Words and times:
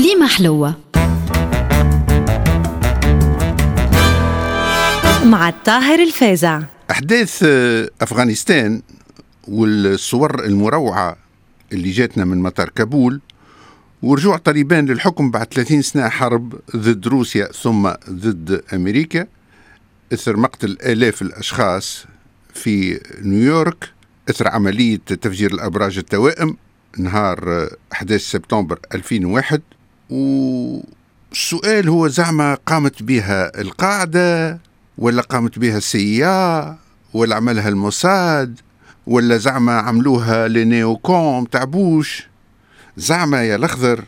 كليمة 0.00 0.26
حلوة. 0.26 0.74
مع 5.24 5.48
الطاهر 5.48 6.02
الفازع 6.02 6.62
أحداث 6.90 7.42
أفغانستان 8.00 8.82
والصور 9.48 10.44
المروعة 10.44 11.16
اللي 11.72 11.90
جاتنا 11.90 12.24
من 12.24 12.42
مطار 12.42 12.68
كابول 12.68 13.20
ورجوع 14.02 14.36
طالبان 14.36 14.86
للحكم 14.86 15.30
بعد 15.30 15.46
30 15.54 15.82
سنة 15.82 16.08
حرب 16.08 16.60
ضد 16.76 17.06
روسيا 17.06 17.48
ثم 17.62 17.90
ضد 18.10 18.62
أمريكا. 18.72 19.26
إثر 20.12 20.36
مقتل 20.36 20.78
آلاف 20.82 21.22
الأشخاص 21.22 22.06
في 22.54 23.00
نيويورك. 23.22 23.90
إثر 24.30 24.48
عملية 24.48 24.96
تفجير 24.96 25.50
الأبراج 25.50 25.98
التوائم 25.98 26.56
نهار 26.98 27.68
11 27.92 28.24
سبتمبر 28.24 28.78
2001 28.94 29.60
والسؤال 30.10 31.88
هو 31.88 32.08
زعما 32.08 32.54
قامت 32.66 33.02
بها 33.02 33.60
القاعدة 33.60 34.58
ولا 34.98 35.22
قامت 35.22 35.58
بها 35.58 35.78
ال 35.78 36.02
CIA 36.02 36.76
ولا 37.14 37.36
عملها 37.36 37.68
الموساد 37.68 38.60
ولا 39.06 39.36
زعما 39.36 39.72
عملوها 39.78 40.48
les 40.48 40.77
néocons 40.77 41.44
تاع 41.44 41.64
بوش؟ 41.64 42.26
زعما 42.96 43.42
يا 43.44 43.56
الأخضر 43.56 44.04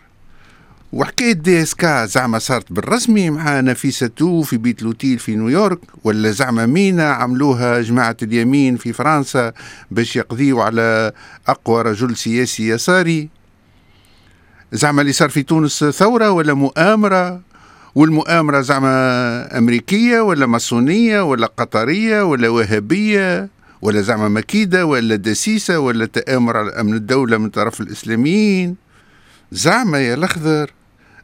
وحكاية 0.92 1.32
DSK 1.32 2.06
زعما 2.06 2.38
صارت 2.38 2.72
بالرسمي 2.72 3.30
مع 3.30 3.60
نفيساتو 3.60 4.42
في 4.42 4.56
بيت 4.56 4.82
l'hôtel 4.82 5.18
في 5.18 5.36
نيويورك 5.36 5.78
ولا 6.04 6.30
زعما 6.30 6.66
كمين 6.66 7.12
عملوها 7.12 7.80
جماعة 7.80 8.16
اليمين 8.22 8.76
في 8.76 8.92
فرنسا 8.92 9.52
باش 9.90 10.16
يقضيوا 10.16 10.64
على 10.64 11.12
أقوى 11.48 11.82
رجل 11.82 12.16
سياسي 12.16 12.68
يساري 12.68 13.28
زعما 14.72 15.00
اللي 15.00 15.12
صار 15.12 15.28
في 15.28 15.42
تونس 15.42 15.84
ثورة 15.84 16.30
ولا 16.30 16.54
مؤامرة؟ 16.54 17.40
والمؤامرة 17.94 18.60
زعما 18.60 19.58
أمريكية 19.58 20.20
ولا 20.20 20.46
ماسونية 20.46 21.20
ولا 21.20 21.46
قطرية 21.46 22.22
ولا 22.22 22.48
وهابية 22.48 23.48
ولا 23.82 24.00
زعما 24.00 24.28
مكيدة 24.28 24.86
ولا 24.86 25.16
دسيسة 25.16 25.78
ولا 25.78 26.06
تآمر 26.06 26.56
على 26.56 26.70
أمن 26.70 26.94
الدولة 26.94 27.38
من 27.38 27.50
طرف 27.50 27.80
الإسلاميين؟ 27.80 28.76
زعما 29.52 30.00
يا 30.00 30.14
الأخضر 30.14 30.70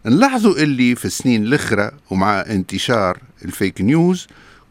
نلاحظوا 0.07 0.53
اللي 0.55 0.95
في 0.95 1.05
السنين 1.05 1.43
الأخرى 1.43 1.91
ومع 2.11 2.41
انتشار 2.41 3.19
الفيك 3.45 3.81
نيوز 3.81 4.27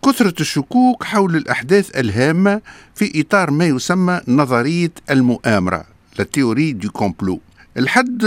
كثرة 0.06 0.34
الشكوك 0.40 1.04
حول 1.04 1.36
الأحداث 1.36 1.98
الهامة 2.00 2.62
في 2.96 3.22
إطار 3.22 3.52
ما 3.52 3.66
يسمى 3.66 4.22
نظرية 4.28 4.92
المؤامرة 5.10 5.84
la 6.20 6.24
théorie 6.24 6.72
du 6.72 6.88
complot. 6.88 7.40
الحد 7.78 8.26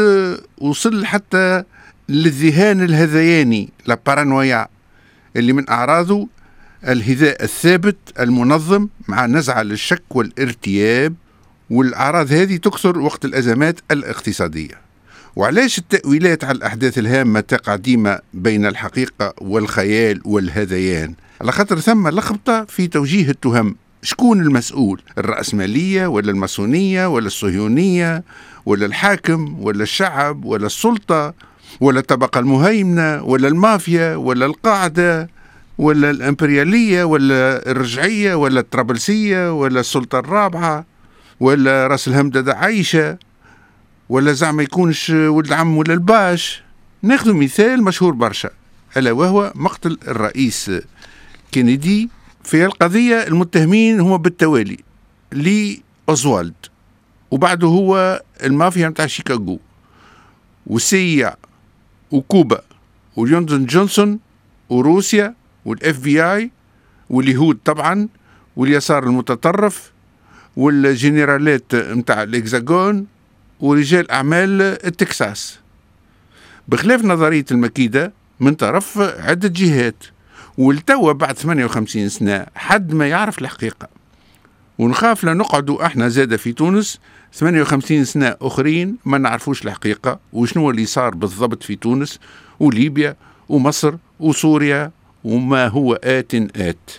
وصل 0.58 1.06
حتى 1.06 1.64
للذهان 2.08 2.82
الهذياني 2.82 3.68
la 3.86 3.98
paranoïa 4.06 4.68
اللي 5.36 5.52
من 5.52 5.70
أعراضه 5.70 6.28
الهذاء 6.88 7.44
الثابت 7.44 7.96
المنظم 8.20 8.88
مع 9.08 9.26
نزعة 9.26 9.62
للشك 9.62 10.02
والارتياب 10.10 11.14
والأعراض 11.70 12.32
هذه 12.32 12.56
تكثر 12.56 12.98
وقت 12.98 13.24
الأزمات 13.24 13.80
الاقتصادية. 13.90 14.74
وعلاش 15.36 15.78
التأويلات 15.78 16.44
على 16.44 16.56
الأحداث 16.56 16.98
الهامة 16.98 17.40
تقع 17.40 17.76
ديما 17.76 18.20
بين 18.34 18.66
الحقيقة 18.66 19.34
والخيال 19.38 20.20
والهذيان؟ 20.24 21.14
على 21.40 21.52
خاطر 21.52 21.78
ثم 21.78 22.08
لخبطة 22.08 22.64
في 22.64 22.86
توجيه 22.86 23.30
التهم. 23.30 23.76
شكون 24.02 24.40
المسؤول؟ 24.40 25.02
الرأسمالية 25.18 26.06
ولا 26.06 26.30
الماسونية 26.30 27.06
ولا 27.06 27.26
الصهيونية 27.26 28.22
ولا 28.66 28.86
الحاكم 28.86 29.56
ولا 29.60 29.82
الشعب 29.82 30.44
ولا 30.44 30.66
السلطة 30.66 31.34
ولا 31.80 32.00
الطبقة 32.00 32.38
المهيمنة 32.40 33.22
ولا 33.22 33.48
المافيا 33.48 34.16
ولا 34.16 34.46
القاعدة 34.46 35.28
ولا 35.78 36.10
الإمبريالية 36.10 37.04
ولا 37.04 37.70
الرجعية 37.70 38.34
ولا 38.34 38.60
الطرابلسية 38.60 39.60
ولا 39.60 39.80
السلطة 39.80 40.18
الرابعة 40.18 40.84
ولا 41.40 41.86
رأس 41.86 42.08
الهمدة 42.08 42.54
عايشة 42.54 43.18
ولا 44.08 44.32
زعما 44.32 44.62
يكونش 44.62 45.10
ولد 45.10 45.52
عم 45.52 45.76
ولا 45.76 45.94
الباش. 45.94 46.62
ناخذ 47.02 47.32
مثال 47.34 47.82
مشهور 47.82 48.12
برشا 48.12 48.50
ألا 48.96 49.12
وهو 49.12 49.52
مقتل 49.54 49.98
الرئيس 50.08 50.70
كينيدي 51.52 52.10
في 52.50 52.64
القضية 52.64 53.16
المتهمين 53.16 54.00
هما 54.00 54.16
بالتوالي 54.16 54.78
لي 55.32 55.82
أوزوالد 56.08 56.54
وبعده 57.30 57.66
هو 57.68 58.22
المافيا 58.42 58.88
متاع 58.88 59.06
شيكاغو 59.06 59.60
و 60.66 60.84
CIA 60.84 61.36
وكوبا 62.10 62.62
وجونسون 63.16 63.66
جونسون 63.66 64.18
وروسيا 64.68 65.34
وال 65.64 65.98
FBI 65.98 66.50
واليهود 67.10 67.58
طبعا 67.64 68.08
واليسار 68.56 69.04
المتطرف 69.04 69.92
والجنرالات 70.56 71.74
متاع 71.74 72.22
ال 72.22 72.31
Hexagone 72.31 73.06
ورجال 73.60 74.10
أعمال 74.10 74.62
التكساس. 74.62 75.58
بخلاف 76.68 77.04
نظرية 77.04 77.44
المكيدة 77.50 78.12
من 78.40 78.54
طرف 78.54 78.98
عدة 78.98 79.48
جهات. 79.48 80.04
والتوا 80.58 81.12
بعد 81.12 81.36
58 81.38 82.08
سنة 82.08 82.46
حد 82.54 82.94
ما 82.94 83.08
يعرف 83.08 83.38
الحقيقة. 83.38 83.88
ونخاف 84.78 85.24
لا 85.24 85.34
نقعدوا 85.34 85.86
إحنا 85.86 86.08
زاده 86.08 86.36
في 86.36 86.52
تونس. 86.52 86.98
58 87.32 88.04
سنة 88.04 88.36
أخرين 88.42 88.96
ما 89.04 89.18
نعرفوش 89.18 89.64
الحقيقة 89.64 90.18
وشنو 90.32 90.70
اللي 90.70 90.86
صار 90.86 91.14
بالضبط 91.14 91.62
في 91.62 91.76
تونس 91.76 92.18
وليبيا 92.60 93.16
ومصر 93.48 93.94
وسوريا 94.20 94.90
وما 95.24 95.68
هو 95.68 95.94
آت 95.94 96.34
آت. 96.34 96.90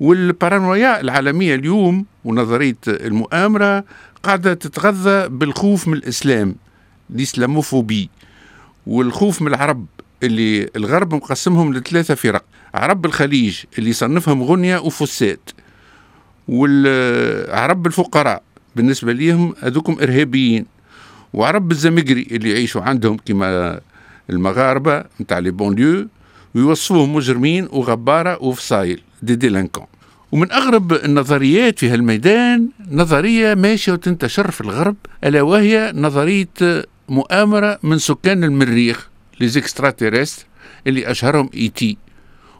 والبارانويا 0.00 1.00
العالمية 1.00 1.54
اليوم 1.54 2.06
ونظرية 2.24 2.76
المؤامرة 2.88 3.84
قاعدة 4.22 4.54
تتغذى 4.54 5.28
بالخوف 5.28 5.88
من 5.88 5.94
الإسلام 5.94 6.54
الإسلاموفوبي 7.10 8.10
والخوف 8.86 9.42
من 9.42 9.48
العرب. 9.48 9.86
اللي 10.22 10.68
الغرب 10.76 11.14
مقسمهم 11.14 11.74
لثلاثة 11.74 12.14
فرق. 12.14 12.44
عرب 12.74 13.06
الخليج 13.06 13.58
اللي 13.78 13.90
يصنفهم 13.90 14.42
غنية 14.42 14.78
وفسات 14.78 15.50
والعرب 16.48 17.86
الفقراء 17.86 18.42
بالنسبة 18.76 19.12
ليهم 19.12 19.54
هذوكم 19.60 19.96
إرهابيين. 20.02 20.66
وعرب 21.32 21.70
الزمجري 21.70 22.26
اللي 22.30 22.50
يعيشوا 22.50 22.82
عندهم 22.82 23.16
كما 23.16 23.80
المغاربة 24.30 25.04
نتاع 25.20 25.38
لي 25.38 25.50
بونليو 25.50 26.08
ويوصفوهم 26.54 27.14
مجرمين 27.14 27.68
وغبارة 27.72 28.42
وفصايل. 28.42 29.02
دي 29.22 29.34
ديلانكون 29.34 29.86
ومن 30.32 30.52
أغرب 30.52 30.92
النظريات 30.92 31.78
في 31.78 31.88
هالميدان 31.88 32.68
نظرية 32.90 33.54
ماشية 33.54 33.92
وتنتشر 33.92 34.50
في 34.50 34.60
الغرب 34.60 34.96
ألا 35.24 35.42
وهي 35.42 35.92
نظرية 35.94 36.48
مؤامرة 37.08 37.78
من 37.82 37.98
سكان 37.98 38.44
المريخ. 38.44 39.08
les 39.40 39.57
extraterrestres 39.57 40.44
اللي 40.86 41.10
أشهرهم 41.10 41.50
E.T. 41.54 41.96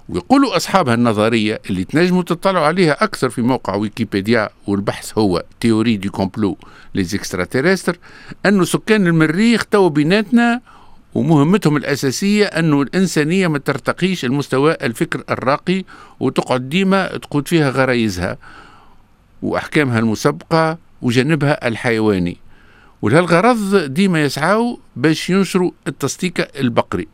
ويقولوا 0.09 0.57
أصحاب 0.57 0.89
هالنظرية 0.89 1.61
اللي 1.71 1.85
تنجموا 1.85 2.23
تطلعوا 2.23 2.67
عليها 2.67 3.05
أكثر 3.05 3.31
في 3.31 3.43
موقع 3.43 3.75
ويكيبيديا 3.75 4.49
والبحث 4.67 5.19
هو 5.19 5.45
théorie 5.61 5.97
du 5.97 6.09
complot. 6.09 6.57
les 6.95 7.12
extraterrestres 7.12 7.99
أنه 8.47 8.65
سكان 8.65 9.07
المريخ 9.07 9.65
تو 9.65 9.89
بيناتنا 9.89 10.61
ومهمتهم 11.15 11.77
الأساسية 11.77 12.45
أنه 12.45 12.83
الإنسانية 12.83 13.49
ما 13.49 13.59
ترتقيش 13.59 14.25
المستوى 14.25 14.73
الفكر 14.83 15.25
الراقي 15.31 15.85
وتقعد 16.21 16.69
ديما 16.69 17.07
تقود 17.07 17.49
فيها 17.49 17.71
غرايزها 17.71 18.39
وأحكامها 19.43 19.99
المسبقة 19.99 20.79
وجانبها 21.03 21.69
الحيواني. 21.69 22.37
ولهالغرض 23.03 23.77
ديما 23.77 24.25
يسعوا 24.25 24.77
باش 24.97 25.31
ينشروا 25.31 25.71
التصديق 25.89 26.49
البقري. 26.59 27.09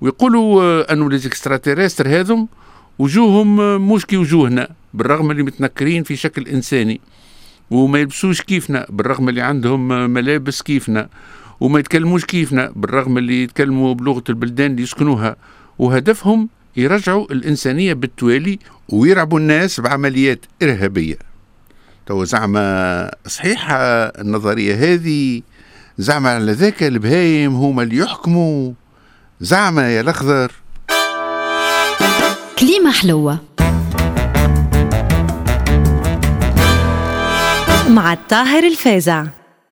ويقولوا 0.00 0.92
أنه 0.92 1.10
ليزكستراتيرستر 1.10 2.08
هذم 2.08 2.48
وجوههم 2.98 3.56
مش 3.92 4.06
كي 4.06 4.16
وجوهنا 4.16 4.68
بالرغم 4.94 5.30
اللي 5.30 5.42
متنكرين 5.42 6.02
في 6.02 6.16
شكل 6.16 6.48
إنساني. 6.48 7.00
وما 7.70 7.98
يلبسوش 7.98 8.42
كيفنا 8.42 8.86
بالرغم 8.88 9.28
اللي 9.28 9.40
عندهم 9.40 9.88
ملابس 10.10 10.62
كيفنا. 10.62 11.08
وما 11.60 11.78
يتكلموش 11.78 12.24
كيفنا 12.24 12.72
بالرغم 12.76 13.18
اللي 13.18 13.42
يتكلموا 13.42 13.94
بلغة 13.94 14.24
البلدان 14.28 14.70
اللي 14.70 14.82
يسكنوها. 14.82 15.36
وهدفهم 15.78 16.48
يرجعوا 16.76 17.32
الإنسانية 17.32 17.92
بالتوالي 17.92 18.58
ويرعبوا 18.88 19.38
الناس 19.38 19.80
بعمليات 19.80 20.46
إرهابية. 20.62 21.29
تو 22.10 22.24
زعما 22.24 23.10
صحيحة 23.26 23.76
النظرية. 24.18 24.74
هذه 24.74 25.42
زعما 25.98 26.30
على 26.30 26.52
ذاك 26.52 26.82
البهايم 26.82 27.54
هما 27.54 27.82
اللي 27.82 27.96
يحكموا. 27.96 28.72
زعما 29.40 29.94
يا 29.94 30.00
الأخضر. 30.00 30.52
كليمة 32.58 32.92
حلوة. 32.92 33.38
مع 37.88 38.12
الطاهر 38.12 38.66
الفازع. 38.66 39.26